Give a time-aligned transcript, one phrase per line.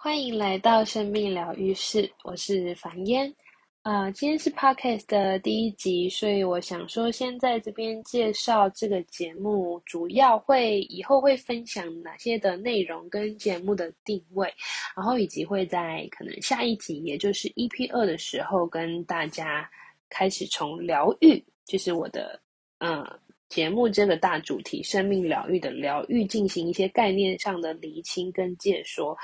[0.00, 3.34] 欢迎来到生命疗愈室，我是樊嫣。
[3.82, 14.48] 呃，今天是 podcast 的第一集，所以我想说，先在这边介绍这个节目，主要会以后会分享哪些的内容跟节目的定位，
[14.96, 19.68] 然后以及会在可能下一集，也就是 EP 二的时候，跟大家
[20.08, 22.40] 开始从疗愈，就是我的
[22.78, 23.04] 嗯
[23.48, 29.18] 节目这个大主题——生命疗愈的疗愈，进行一些概念上的厘清跟解说。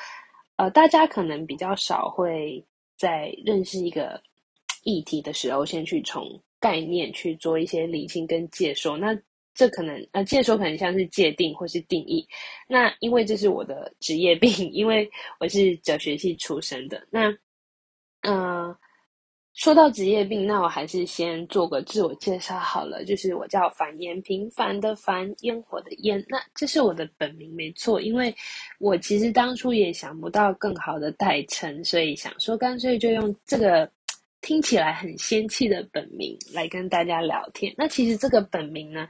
[0.59, 2.65] 呃，大家可能比较少会
[2.97, 4.21] 在认识一个
[4.85, 8.97] 议题的时候，先去从概念去做一些理性跟解说。
[8.97, 9.17] 那
[9.55, 12.27] 这可能呃，解说可能像是界定或是定义。
[12.69, 17.07] 那因为这是我的职业病， 因为我是哲学系出身的。
[17.11, 17.31] 那
[18.23, 18.75] 嗯。
[19.55, 23.05] 说到职业病，那我还是先做个自我介绍好了。
[23.05, 26.23] 就是我叫樊烟，平凡的凡，烟火的烟。
[26.29, 28.01] 那这是我的本名，没错。
[28.01, 28.35] 因为
[28.81, 33.89] 我其实当初也想不到更好的代称，所以想说干脆就用这个
[34.41, 37.73] 听起来很仙气的本名来跟大家聊天。
[37.79, 39.07] 那其实这个本名呢，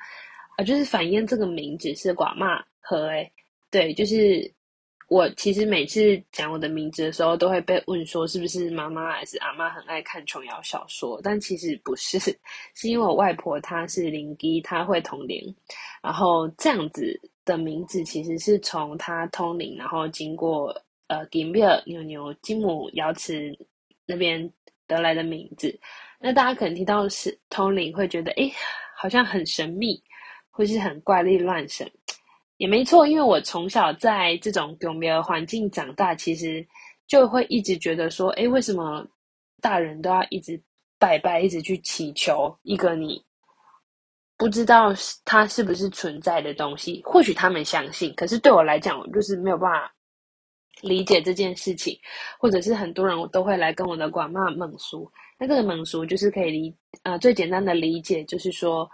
[0.59, 3.33] 啊，就是樊烟这个名字是寡骂和诶，
[3.71, 4.53] 对，就是。
[5.09, 12.19] 我其实每次讲我的名字的时候，都会被问说是不是妈妈还是阿妈很爱看琼瑶小说，但其实不是，
[12.75, 15.55] 是因为我外婆她是灵机，她会通灵，
[16.03, 20.75] 然后这样子的名字其实是从她通灵，然后经过
[21.09, 23.57] 呃金比尔牛牛金母瑶池
[24.07, 24.51] 那边
[24.87, 25.79] 得来的名字。
[26.19, 28.51] 那大家可能听到是通灵，会觉得诶
[28.97, 30.03] 好像很神秘，
[30.51, 31.87] 或是很怪力乱神。
[32.59, 36.65] 也没错，因为我从小在这种有没有环境长大，其实
[37.07, 39.05] 就会一直觉得说，哎，为什么
[39.61, 40.61] 大人都要一直
[40.97, 43.21] 拜拜，一直去祈求一个你
[44.37, 44.93] 不知道
[45.25, 47.03] 它是不是存在的东西？
[47.05, 49.93] 或许他们相信，可是对我来讲，我就是没有办法
[50.81, 51.99] 理解这件事情，
[52.39, 55.11] 或者是很多人我都会来跟我的管骂猛叔，
[55.41, 58.89] 那这个猛叔就是可以理，呃，最简单的理解就是说，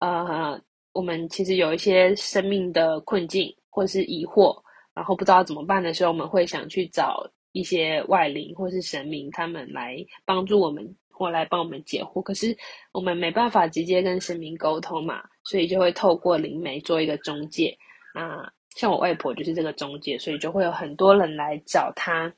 [0.00, 0.60] 呃。
[0.96, 4.56] 我们其实有一些生命的困境或是疑惑，
[4.94, 12.22] 然后不知道怎么办的时候，我们会想去找一些外灵或是神明，他们来帮助我们或来帮我们解惑。
[12.22, 12.56] 可是
[12.92, 17.76] 我们没办法直接跟神明沟通嘛，所以就会透过灵媒做一个中介。
[18.14, 22.32] 那像我外婆就是这个中介，所以就会有很多人来找他，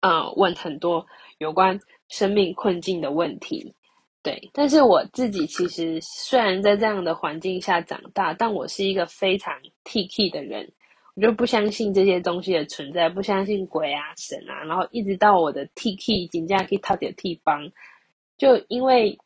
[0.00, 1.06] 啊，问很多
[1.36, 1.78] 有关
[2.08, 3.74] 生命困境的问题。
[4.22, 9.54] 对，但是我自己其实虽然在这样的环境下长大，但我是一个非常
[9.84, 10.70] T K 的人，
[11.14, 17.66] 我就不相信这些东西的存在，不相信鬼啊神啊，然后一直到我的 T K 紧张可以套点 T 帮，
[18.36, 19.18] 就因为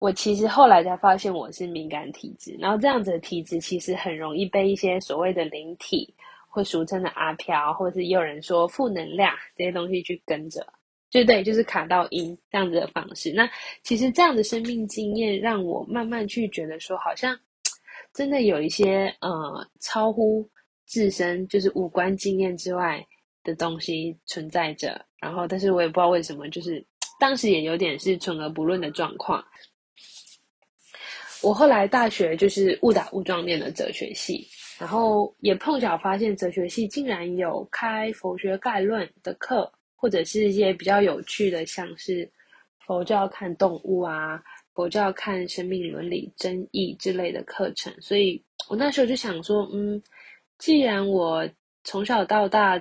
[0.00, 6.12] 我其实后来才发现我是敏感体质，然后这样子的体质其实很容易被一些所谓的灵体，
[6.48, 10.66] 或俗称的阿飘，或者是有人说负能量这些东西去跟着。
[11.14, 13.32] 对对，就是卡到音这样子的方式。
[13.32, 13.48] 那
[13.84, 17.38] 其实这样的生命经验，让我慢慢去觉得说，好像
[18.12, 20.50] 真的有一些呃超乎
[20.86, 23.06] 自身就是五官经验之外
[23.44, 25.06] 的东西存在着。
[25.20, 26.84] 然后，但是我也不知道为什么，就是
[27.20, 29.44] 当时也有点是存而不论的状况。
[31.44, 34.48] 我后来大学就是误打误撞念了哲学系，
[34.80, 39.72] 然后也碰巧发现哲学系竟然有开佛学概论的课。
[39.96, 42.30] 或者是一些比较有趣的，像是
[42.86, 44.42] 佛教看动物啊，
[44.74, 47.92] 佛教看生命伦理争议之类的课程。
[48.00, 50.02] 所以我那时候就想说，嗯，
[50.58, 51.48] 既然我
[51.84, 52.78] 从小到大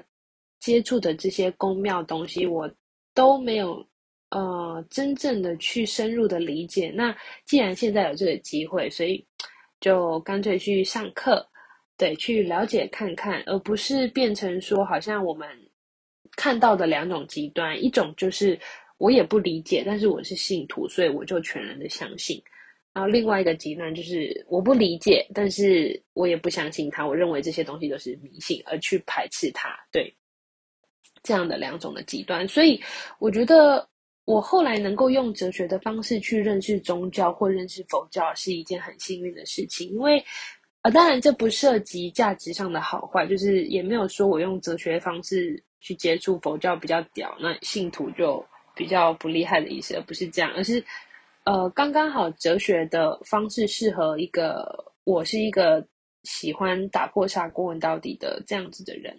[0.60, 2.70] 接触的这些宫庙东西，我
[3.14, 3.86] 都没有
[4.30, 7.16] 呃真正的去深入的理解，那
[7.46, 9.26] 既然现在有这个机会，所以
[9.80, 11.48] 就干脆去上课，
[11.98, 15.48] 对，去了解看看，而不是变成说好像我们。
[16.36, 18.60] 看到的两种极端，一种就是
[18.98, 22.42] 我也不理解，但是我是信徒，所以我就全然的相信。
[22.94, 29.70] 然后另外一个极端就是我不理解，但是我也不相信他，我认为这些东西都是迷信，而去排斥它。
[29.92, 30.16] 对，
[31.24, 32.82] 这样的两种的极端，所以
[33.20, 33.88] 我觉得
[34.26, 40.24] 我后来能够用哲学的方式去认识宗教或认识佛教，是一件很幸运的事情，因为。
[40.84, 48.44] 啊，当然这不涉及价值上的好坏，就是也没有说我用哲学方式去接触佛教比较屌，那信徒就
[48.74, 50.84] 比较不厉害的意思，而不是这样，而是
[51.44, 54.66] 呃刚刚好哲学的方式适合一个
[55.04, 55.86] 我是一个
[56.24, 59.14] 喜欢打破砂锅问到底的这样子的人，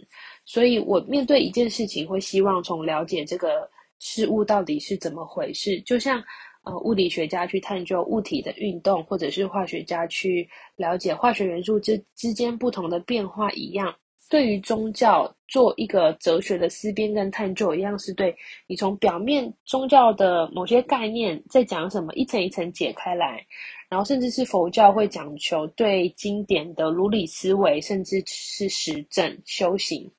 [0.47, 6.25] 所以我面对一件事情会希望从了解这个事物到底是怎么回事，就像。
[6.67, 13.95] 呃，物理学家去探究物体的运动，或者是化学家去了解化学元素之之间不同的变化一样，
[14.35, 18.37] 对于宗教做一个哲学的思辨跟探究，一样是对
[18.67, 23.47] 你从表面宗教的某些概念在讲什么，一层一层解开来，
[23.89, 30.11] 然后甚至是佛教会讲求对经典的如理思维，甚至是实证修行。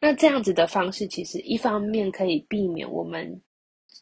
[0.00, 3.28] 那这样子的方式，其实一方面可以避免我们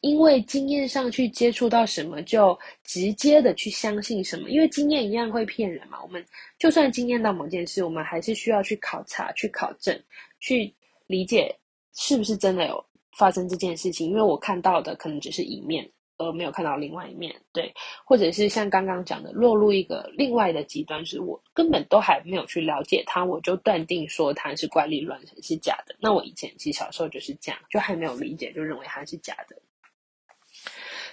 [0.01, 6.03] 因为经验上去接触到什么，就直接的去相信什么，因为经验一样会骗人嘛。
[6.03, 6.25] 我们
[6.59, 9.99] 就算经验到某件事，我们还是需要去考察、去考证、
[10.41, 10.75] 去
[11.07, 11.55] 理解
[11.95, 12.85] 是不是真的有
[13.17, 14.09] 发生这件事情。
[14.09, 15.91] 因为我看到的可能只是一面。
[16.21, 17.73] 而没有看到另外一面，对，
[18.05, 25.95] 或者是像刚刚讲的，落入一个另外的极端，是我根本都还没有去了解它，我就断定说它是怪力乱神，是假的。
[26.01, 29.58] 那我以前其实小时候就是这样，就还没有理解，就认为它是假的。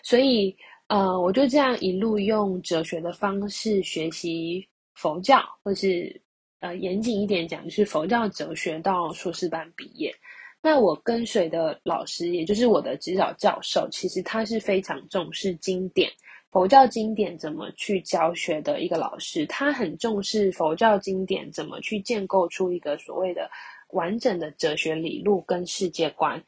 [0.06, 0.56] 所以，
[0.86, 4.64] 呃，我就这样一路用哲学的方式学习
[4.94, 6.22] 佛教，或是
[6.60, 10.14] 呃严谨一点讲，就是佛教哲学到硕士班毕业。
[10.62, 16.08] 那我跟随的老师，也就是我的指导教授，其实他是非常重视经典
[16.52, 19.44] 佛教经典怎么去教学的一个老师。
[19.48, 23.50] 他很重视佛教经典怎么去建构出一个所谓的
[23.90, 26.40] 完整的哲学理路跟世界观。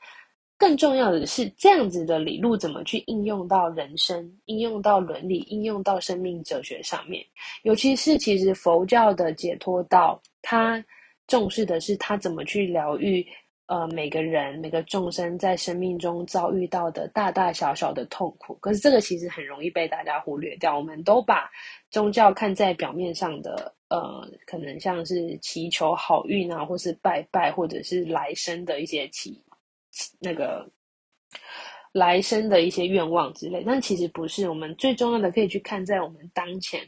[0.58, 7.24] 更重要的是，这样子的理路怎么去应用到人生、应用到伦理、应用到生命哲学上面？
[7.64, 10.84] 尤其是其实佛教的解脱道，他
[11.28, 13.26] 重视的是他怎么去疗愈。
[13.68, 20.78] 呃，每个人每个众生在生命中遭遇到的大大小小的痛苦，可是这个其实很容易被大家忽略掉。
[20.78, 21.52] 我们都把
[21.92, 29.38] 宗教看在表面上的，呃，可能像是祈求好运啊，或是拜拜，或者是来生的一些祈
[30.20, 30.70] 那个
[31.92, 33.64] 来生的一些愿望之类。
[33.66, 36.82] 但其实不是，我们最重要的可以去看在我们当前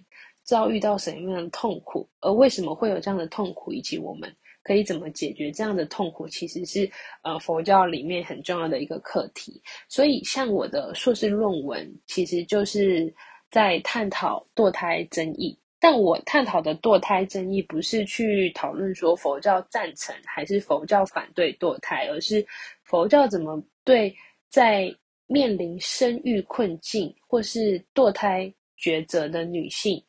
[0.43, 4.33] 遭遇到什么样的痛苦，而为什么会有这样的痛苦，以及我们。
[4.61, 6.27] 可以怎么解决这样的痛苦？
[6.27, 6.87] 其实是
[7.23, 9.59] 呃佛教里面很重要的一个课题。
[9.87, 13.11] 所以，像我的硕士论文，其实就是
[13.49, 15.57] 在探讨堕胎争议。
[15.79, 22.45] 但我探讨的堕胎争议，不是去讨论说佛教赞成还是佛教反对堕胎，而是
[22.89, 24.13] 佛教怎么对
[24.49, 24.91] 在
[25.27, 30.03] 面临生育困境或是堕胎抉择的女性，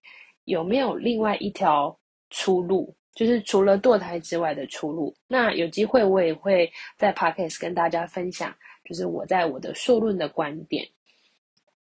[0.44, 1.94] 有没有另外一条
[2.30, 2.96] 出路？
[3.14, 5.14] 就是除了堕胎之外的出路。
[5.28, 8.50] 那有机会我也会在 podcast 跟大家分享，
[8.82, 10.88] 就是我在我的硕论的观点。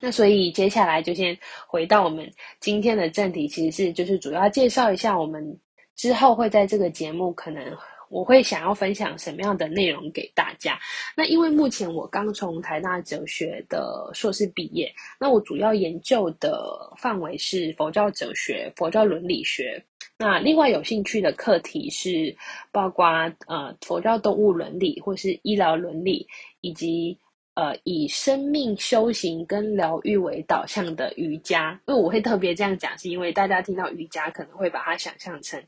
[0.00, 1.36] 那所以接下来就先
[1.68, 2.26] 回到我们
[2.58, 5.60] 今天的正题，其实是就是主要介绍一下我们
[5.94, 7.76] 之后会在这个节目可能。
[8.10, 10.76] 我会想要分享什么样的内容给大家？
[11.16, 19.82] 那因为目前我刚从台大哲学的硕士毕业，那我主要研究的范围是佛教哲学、佛教伦理学。
[20.18, 22.36] 那另外有兴趣的课题是
[22.72, 23.06] 包括
[23.46, 26.26] 呃佛教动物伦理或是医疗伦理，
[26.60, 27.16] 以及
[27.54, 31.80] 呃以生命修行跟疗愈为导向的瑜伽。
[31.86, 35.62] 因为我会特别这样讲，是因为大家听到瑜伽可能会把它想象成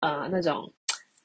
[0.00, 0.70] 呃那种。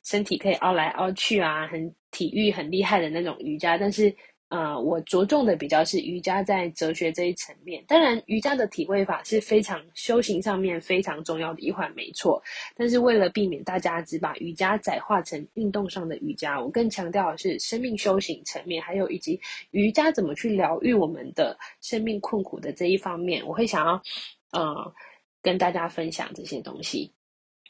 [0.04, 4.14] 身体可以凹来凹去啊，很体育很厉害的那种瑜伽，但是
[4.50, 7.82] 呃，我着重的比较是瑜伽在哲学这一层面。
[7.88, 12.44] 当然，瑜伽的体位法是非常修行上面非常重要的一环，没错。
[12.76, 23.94] 但是为了避免大家只把瑜伽窄化成运动上的瑜伽，我更强调的是生命修行层面，还有以及瑜伽怎么去疗愈我们的生命困苦的这一方面，我会想要
[24.52, 24.94] 呃
[25.42, 27.10] 跟大家分享这些东西。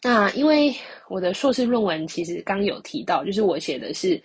[0.03, 0.75] 那因为
[1.09, 4.19] 我的硕士论文其实刚有提到，就是我写的是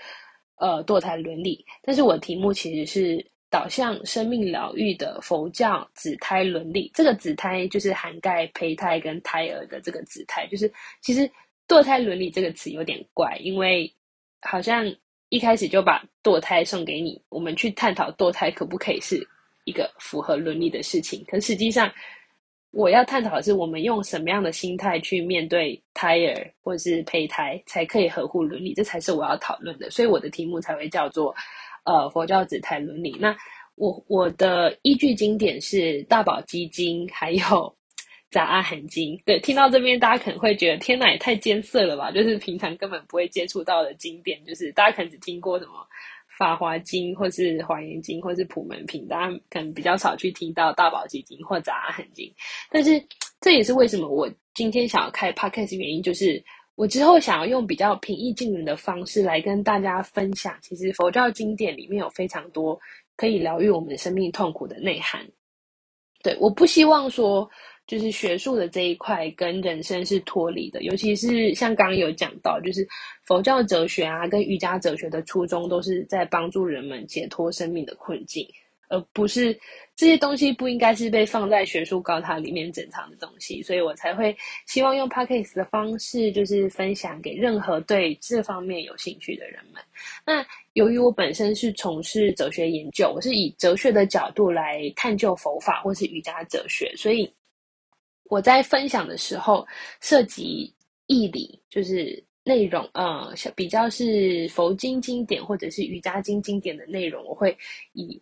[0.57, 6.91] 呃堕胎伦理，但是我的题目其实是导向生命疗愈的佛教子胎伦理。
[6.95, 11.31] 这个子胎就是涵盖胚胎跟胎儿的这个子胎，就是其实
[11.69, 13.95] 堕胎伦理这个词有点怪，因为
[14.41, 14.91] 好像
[15.29, 19.21] 一开始就把堕胎送给你，我们去探讨堕胎可不可以是
[19.65, 21.93] 一个符合伦理的事情，可实际上。
[22.77, 28.75] 我要探讨的是，我们用什么样的心态去面对胎儿或者是胚胎，才可以合乎伦理？
[28.75, 29.91] 这才是我要讨论的。
[29.91, 31.35] 所以我的题目才会叫做
[31.87, 33.17] “呃佛教子胎伦理”。
[33.19, 33.35] 那
[33.77, 37.75] 我我的依据经典是大宝基金，还有
[38.31, 39.19] 杂阿含经。
[39.25, 42.11] 对，听到这边大家可能会觉得天哪，也太艰涩了吧？
[42.11, 45.73] 就是平常根本不会接触到的经典，就是大家可能只听过什么。
[46.39, 52.33] 法华经，或是华严经，或是普门品，大家可能比较少去听到大宝积经或杂阿经。
[52.71, 53.03] 但是
[53.41, 56.43] 这也是为什么我今天想要开 podcast 原因，就是
[56.75, 60.57] 我之后想要用比较平易近人的方式来跟大家分享。
[60.61, 62.79] 其实佛教经典里面有非常多
[63.17, 65.27] 可以疗愈我们生命痛苦的内涵。
[66.23, 67.49] 对，我不希望说
[67.87, 72.87] 就是学术的这一块跟人生是脱离的，尤其是像刚刚有讲到，就是
[73.23, 78.45] 佛教哲学啊，跟瑜伽哲学的初衷都是在帮助人们解脱生命的困境，
[78.89, 79.57] 而不是
[79.95, 89.81] 这些东西不应该是被放在学术高塔里面珍藏的东西，所以我才会希望用 podcast 的方式，就是分享给任何对这方面有兴趣的人们。
[90.27, 97.33] 那由于我本身是从事哲学研究，我是以哲学的角度来探究佛法或是瑜伽哲学，所以。
[98.29, 99.67] 我在分享的时候
[100.01, 100.73] 涉及
[101.07, 107.57] 义理，就是内容，呃，比较是佛经经典或者是瑜伽经经典的内容，我会
[107.93, 108.21] 以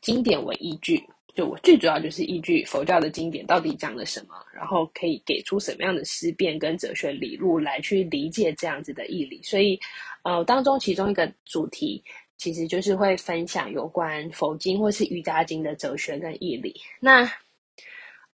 [0.00, 1.02] 经典为依据。
[1.34, 9.42] 就我最主要就是依据佛教的经典到底讲了什么，然后可以给出什么样的思辨跟哲学理路来去理解这样子的义理。
[9.42, 9.76] 所以，
[10.22, 12.00] 呃，当中其中一个主题
[12.38, 16.80] 其实就是会分享有关佛经或是瑜伽经的哲学跟义理。
[17.00, 17.28] 那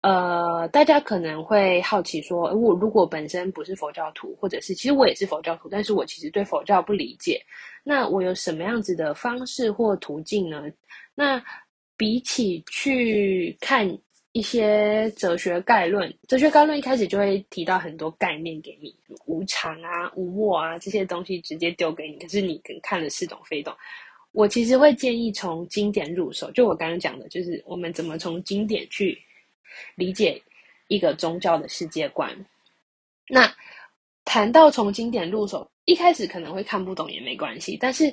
[0.01, 7.43] 呃，大家可能会好奇说，我如果本身不是佛教徒，或者是其实我也是佛教徒，但是我其实对佛教不理解，
[7.83, 10.63] 那我有什么样子的方式或途径呢？
[11.17, 11.43] 那
[11.97, 13.99] 比起去看
[14.31, 18.95] 一些哲学概论，哲学概论一开始就会提到很多概念给你，
[19.27, 23.75] 无常啊、无我啊这些东西直接丢给你，可是你可看了似懂非懂。
[24.31, 29.19] 我其实会建议从经典入手，就我刚刚讲的，就是我们怎么从经典去。
[29.95, 30.43] 理解
[30.89, 32.35] 一个宗教的世界观。
[33.29, 33.53] 那
[34.25, 37.77] 谈到从经典入手，一开始可能会看不懂也没关系。
[37.81, 38.13] 但是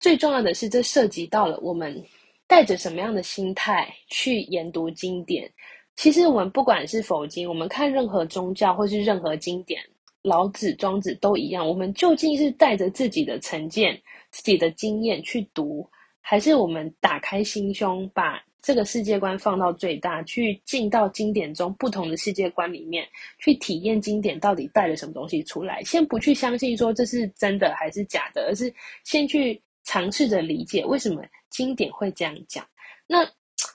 [0.00, 2.04] 最重要的是，这涉及到了我们
[2.46, 5.50] 带着什么样的心态去研读经典。
[5.94, 9.80] 其实我们不管是佛经，我们看任何宗教或是任何经典，
[10.22, 11.66] 老子、庄子都一样。
[11.68, 15.88] 我们究竟是带着自己的成见、自己的经验去读，
[16.20, 18.42] 还是我们打开心胸把？
[18.62, 23.06] 这个世界观放到最大，去进到经典中不同的世界观里面，
[23.38, 25.82] 去体验经典到底带了什么东西出来。
[25.82, 32.64] 先不去相信说这是真的还是假的，而是先去尝试着理解为什么经典会这样讲。
[33.08, 33.28] 那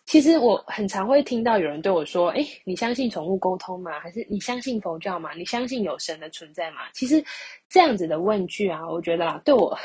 [0.05, 3.99] 其实我很常会听到有人对我说：“哎，你相信宠物沟通吗？
[3.99, 5.33] 还是你相信佛教吗？
[5.33, 7.21] 你相信有神的存在吗？”其实
[7.67, 9.77] 这样子的问句啊，我觉得啊，对我。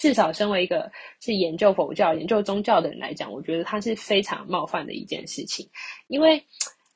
[0.00, 0.90] 至少，身为一个
[1.20, 5.68] 是研究佛教、研究宗教的人来讲，我觉得他是非常冒犯的一件事情。
[6.08, 6.42] 因为，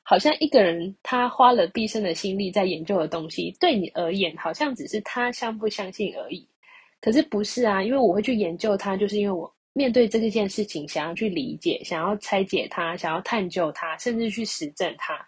[0.01, 6.49] 好像一个人他花了毕生的心力在研究的东西，对你而言，好像只是他相不相信而已。
[6.99, 15.23] 可是不是啊，因为我会去研究它，就是因为我面对这件事情，想要去理解、想要拆解它、想要探究它，甚至去实证它。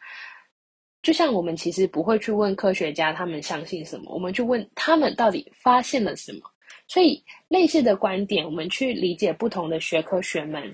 [1.03, 6.39] 就像我们其实不会去问科学家他们相信什么，我们去问他们到底发现了什么。
[6.87, 10.73] 所以，类似的观点，我们去理解不同的学科学门，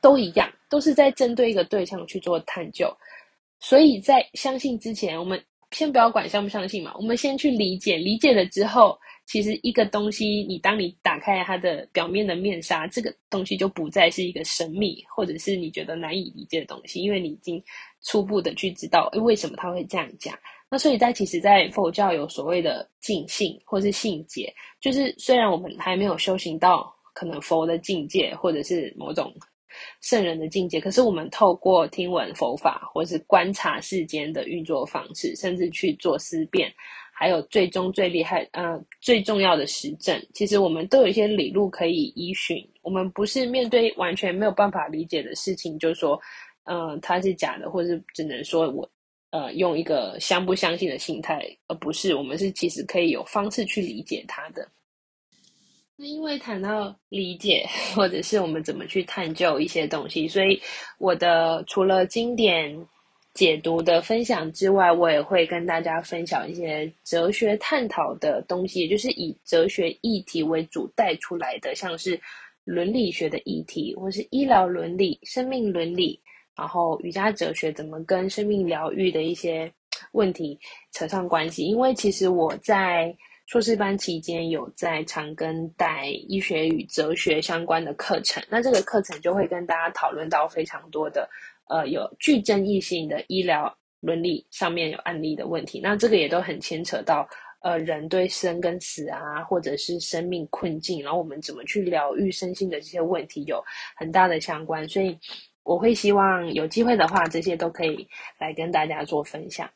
[0.00, 2.90] 都一样，都是在针对一个对象去做探究。
[3.58, 5.42] 所以在相信之前，我们
[5.72, 17.62] 先不要管相不相信嘛，我们先去理解，理解了之后，其实一个东西，你当你打开它的表面的面纱，这个东西就不再是一个神秘，或者是你觉得难以理解的东西，因为你已经
[18.02, 20.34] 初步的去知道，为什么他会这样讲。
[20.72, 29.34] 那所以在其实，在佛教有所谓的净性或是性解，就是虽然我们还没有修行到可能佛的境界，或者是某种
[30.00, 36.72] 圣人的境界，可是我们透过听闻佛法，或是观察世间的运作方式，甚至去做思辨，
[37.12, 42.56] 还有最终最厉害，呃，最重要的实证，其实我们都有一些理路可以依循。
[42.82, 46.16] 我们不是面对完全没有办法理解的事情，就说，
[46.62, 48.88] 嗯，它是假的，或者只能说我。
[49.30, 54.66] 呃，用一个相不相信的心态，而不是我们是其实可以有方式去理解它的。
[55.94, 60.60] 那因为谈到理解，或者是我们怎么去探究一些东西，所以
[60.98, 62.74] 我的除了经典
[63.34, 72.20] 解读的分享之外，我也会跟大家分享一些哲学探讨的东西，也就是以哲学议题为主带出来的，像是
[72.64, 76.20] 伦理学的议题，或是医疗伦理、生命伦理。
[76.56, 79.72] 然后瑜伽哲学怎么跟生命疗愈的一些
[80.12, 80.58] 问题
[80.92, 81.64] 扯上关系？
[81.64, 83.16] 因为其实我在
[83.46, 91.28] 硕士班期间有在长庚带医学与哲学相关的课程，那这个课程就会跟大家讨论到非常多的
[91.68, 97.28] 呃有具争议性的医疗伦理上面有案例的问题，那这个也都很牵扯到
[97.62, 103.62] 呃人对生跟死啊，或者是生命困境，然后我们怎么去疗愈身心的这些问题有
[103.96, 105.18] 很大的相关，所以。
[105.62, 108.06] 我会希望有机会的话，这些都可以
[108.38, 109.68] 来跟大家做分享。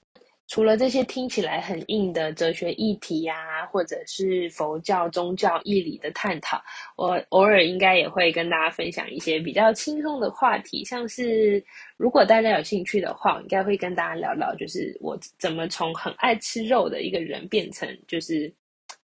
[0.47, 6.63] 除了这些听起来很硬的哲学议题呀，或者是佛教宗教义理的探讨，
[6.97, 11.65] 我偶尔应该也会跟大家分享一些比较轻松的话题，像是
[11.97, 18.53] 如果大家有兴趣的话，应该会跟大家聊聊，就是我怎么从很爱吃肉的一个人变成就是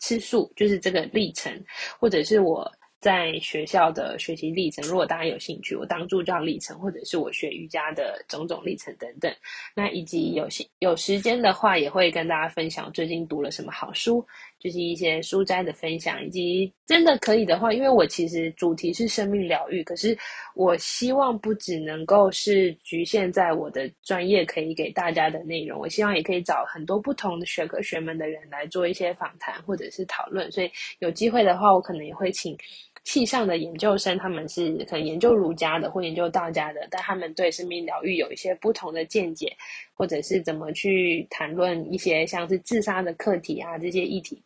[0.01, 1.53] 吃素，就是这个历程，
[2.01, 2.69] 或者是我。
[3.01, 9.33] 在学校的学习历程，如果大家有兴趣，我当助教历程，或者是我学瑜伽的种种历程等等，
[9.75, 10.49] 那以及有
[10.81, 14.27] 有时间的话，也会跟大家分享最近读了什么好书。
[14.59, 20.17] 就是一些书斋的分享，以及真的可以的话，因为我其实主题是生命疗愈，可是
[20.55, 30.51] 我希望不只能够是局限在我的专业可以给大家的内容，我希望也可以找很多不同的学科学门的人来做一些访谈或者是讨论。
[30.51, 32.57] 所以有机会的话，我可能也会请
[33.05, 39.57] 系上的研究生，他们是可能研究儒家的或研究道家的，但他们对生命疗愈有一些不同的见解，
[39.95, 44.43] 或者是怎么去谈论一些像是自杀的课题啊这些议题。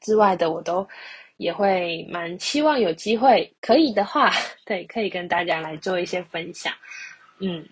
[0.00, 0.86] 之外的我都
[1.36, 4.30] 也会蛮希望有机会可以的话，
[4.66, 6.72] 对，可以跟大家来做一些分享。
[7.38, 7.66] 嗯，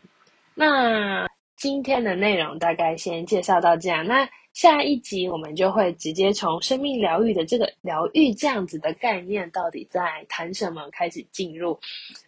[0.55, 4.07] 那今天的内容大概先介绍到这样。
[4.07, 11.79] 那下一集我们就会直接从生命疗愈的这个疗愈这样子的概念到底在谈什么开始进入，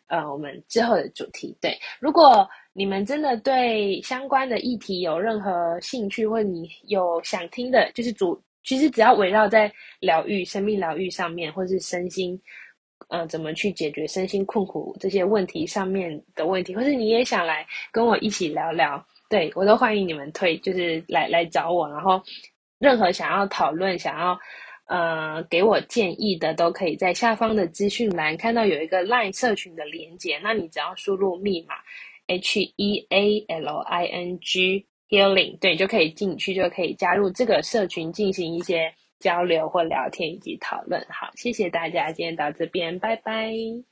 [0.09, 1.57] 呃，我们之后的主题。
[1.61, 8.39] 对，如果你们真的对相关的议题有任何兴趣，或你有想听的，就是主。
[8.63, 12.41] 其实只要围绕在疗愈、生命疗愈上面，或是身心，
[13.09, 21.89] 呃，怎么去解决身心困苦这些问题上面的问题，或是你也想来跟我一起聊聊，对我都欢迎你们推，就是来来找我。
[21.89, 22.23] 然后，
[22.79, 24.39] 任何想要讨论、想要
[24.87, 31.75] 呃给我建议的，都可以在下方的资讯栏看到有一个 LINE 社群的连接，那你只要输入密码
[32.27, 34.87] H E A L I N G。
[35.11, 41.05] Healing，对，就可以进去，就可以加入这个社群进行一些交流或聊天以及讨论。
[41.11, 43.90] 好，谢谢大家，今天到这边，拜拜。